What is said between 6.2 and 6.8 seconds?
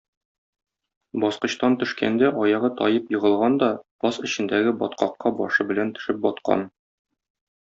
баткан.